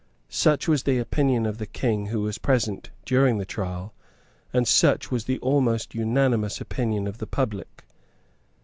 Such 0.31 0.67
was 0.67 0.81
the 0.81 0.97
opinion 0.97 1.45
of 1.45 1.59
the 1.59 1.67
King 1.67 2.07
who 2.07 2.23
was 2.23 2.39
present 2.39 2.89
during 3.05 3.37
the 3.37 3.45
trial; 3.45 3.93
and 4.51 4.67
such 4.67 5.11
was 5.11 5.25
the 5.25 5.37
almost 5.41 5.93
unanimous 5.93 6.59
opinion 6.59 7.05
of 7.05 7.19
the 7.19 7.27
public. 7.27 7.83